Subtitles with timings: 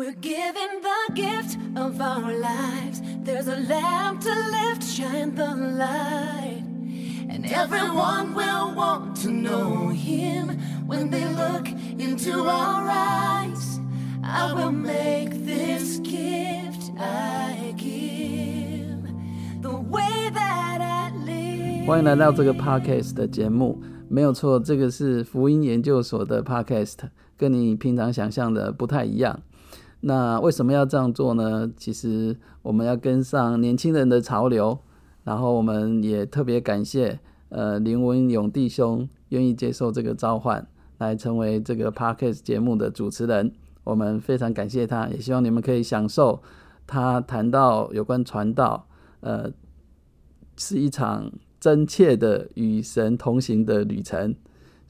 [0.00, 3.00] We're given the gift of our lives.
[3.24, 6.64] There's a lamp to lift, shine the light.
[7.30, 11.66] And everyone will want to know him when they look
[11.98, 13.80] into our eyes.
[14.22, 19.00] I will make this gift I give
[19.62, 21.86] the way that I live.
[21.86, 23.82] 欢迎来到这个 podcast 的节目。
[24.10, 26.98] 没有错，这个是福音研究所的 podcast，
[27.38, 29.40] 跟你平常想象的不太一样。
[30.01, 31.71] 那为什么要这样做呢？
[31.77, 34.79] 其实我们要跟上年轻人的潮流，
[35.23, 37.19] 然后我们也特别感谢
[37.49, 43.53] 呃林文勇弟兄愿意接受这个召唤，来成为这个 podcast 节目的主持人。
[43.83, 46.41] 我们非常感谢他，也希望你们可以享受
[46.85, 48.87] 他谈到有关传道，
[49.21, 49.51] 呃，
[50.57, 54.35] 是一场真切的与神同行的旅程。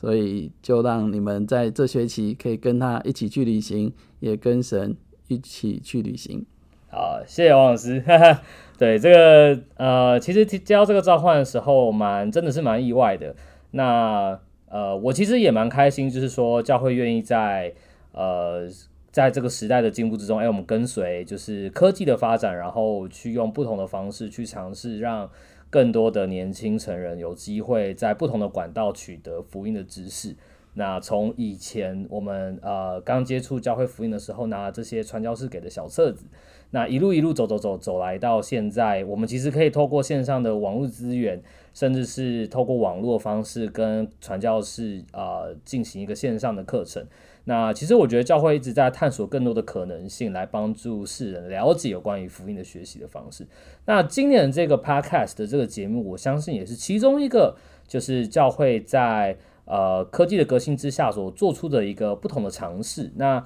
[0.00, 6.46] 所以就让你们在这学期可以跟他一起去旅行，也跟神一起去旅行。
[6.88, 8.00] 好，谢谢王老师。
[8.78, 13.34] 对这个呃，其实接到这个召唤的时候，蛮真的是蛮意外的。
[13.72, 17.74] 那呃，我其实也蛮开心，就是说教会愿意在
[18.12, 18.68] 呃
[19.10, 25.28] 在这个时代的进步之中，哎，我们跟随就是科技的发展，然后去用不同的方式去尝试让。
[25.70, 30.36] 更多的年轻成人有机会在不同的管道取得福音的知识。
[30.78, 36.24] 那从以前我们呃刚接触教会福音的时候，拿这些传教士给的小册子，
[36.70, 41.42] 那一路一路走走走走来到现在，我们其实可以透过线上的网络资源，
[41.74, 47.04] 甚至是透过网络方式跟传教士啊进行一个线上的课程。
[47.42, 53.44] 那其实我觉得教会一直在探索更多的可能性，来帮助世人了解有关于福音的学习的方式。
[53.86, 57.56] 那今年这个 podcast 的这个节目，我相信也是其中一个，
[57.88, 59.36] 就是教会在
[59.68, 63.12] 呃科技的革新之下所做出的一个不同的尝试。
[63.14, 63.44] 那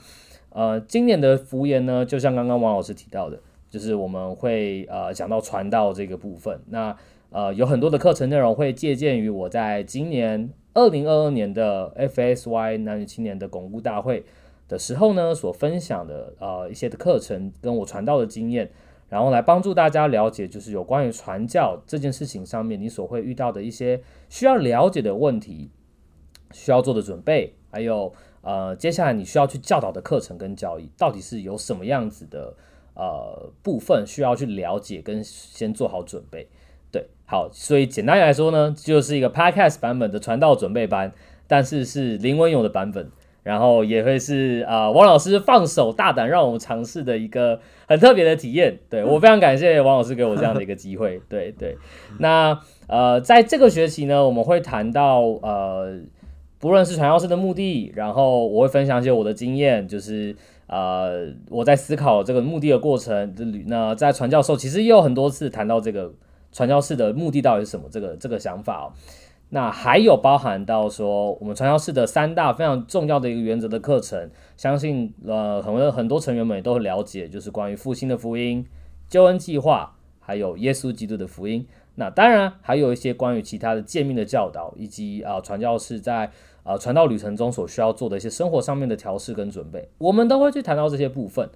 [0.49, 6.59] 呃今年的福言呢，就像刚刚王老师提到的，就是我们会呃讲到传道这个部分。
[6.69, 6.97] 那
[7.31, 10.51] 呃有很多的课程内容会借鉴于我在今年。
[10.75, 14.25] 二零二二年的 FSY 男女青年的巩固大会
[14.67, 18.71] 的时候呢，所分享的呃一些的课程跟我传道的经验，
[19.11, 24.01] 然后来帮助大家了解，就是有关于传教这件事情上面你所会遇到的一些
[24.31, 25.69] 需要了解的问题，
[26.53, 32.55] 需要做的准备，还有呃接下来你需要去教导的课程跟教义，到底是有什么样子的
[32.95, 36.49] 呃部分需要去了解跟先做好准备。
[36.91, 41.11] 对，好，所以简单来说呢，就是一个 podcast 版本的传道准备班，
[41.47, 43.11] 但是是林文勇的版本，
[43.43, 47.59] 然后也会是啊，王老师放手大胆让我们尝试的一个
[47.89, 48.79] 很特别的体验。
[48.91, 51.19] 对我非常感谢王老师给我这样的一个机会。
[51.31, 51.79] 对对，
[52.19, 55.99] 那呃，在这个学期呢，我们会谈到呃，
[56.63, 60.35] 不论是传教士的目的，然后我会分享一些我的经验，就是
[60.69, 63.35] 呃，我在思考这个目的的过程。
[63.67, 66.15] 那在传教授其实也有很多次谈到这个。
[66.55, 67.89] 传教士的目的到底是什么？
[67.91, 68.93] 这个这个想法哦，
[69.49, 78.67] 那还有包含到说，我们传教士的三大非常重要的一个原则的课程，相信呃很多很多成员们也都很了解，就是关于复兴的福音、
[79.09, 81.67] 救恩计划，还有耶稣基督的福音。
[81.95, 86.31] 那当然还有一些关于其他的诫命的教导，以及啊传教士在
[86.65, 91.49] 啊传道旅程中所需要做的一些生活上面的调试跟准备，我们都会去谈到这些部分。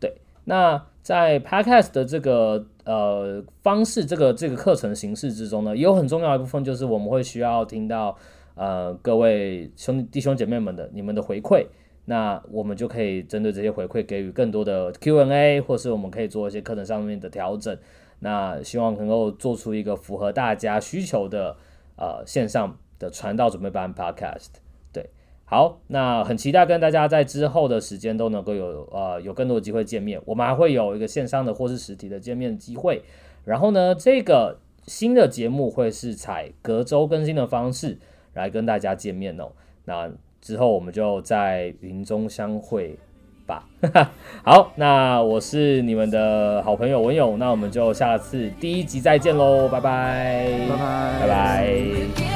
[0.00, 0.12] 对，
[0.44, 0.82] 那。
[1.04, 8.16] 在 Podcast 的这个呃方式，这个这个课程形式之中呢，也有很重要一部分，就是我们会需要听到
[8.54, 11.66] 呃各位兄弟兄姐妹们的你们的回馈，
[12.06, 17.76] 那我们就可以针对这些回馈给予更多的 Q&A，或是我们可以做一些课程上面的调整，
[18.20, 21.54] 那希望能够做出一个符合大家需求的
[21.98, 24.48] 呃线上的传道准备班 Podcast。
[24.92, 25.10] 对
[25.44, 30.20] 好，那很期待跟大家在之后的时间都能够有呃有更多的机会见面。
[30.24, 33.02] 我们还会有一个线上的或是实体的见面机会。
[33.44, 37.98] 然后呢，这个新的节目会是采隔周更新的方式
[38.32, 39.52] 来跟大家见面哦。
[39.84, 40.10] 那
[40.40, 42.98] 之后我们就在云中相会
[43.46, 43.68] 吧。
[44.42, 52.33] 好，那我是你们的好朋友文勇，那我们就下次第一集再见喽，拜拜，拜拜，拜拜。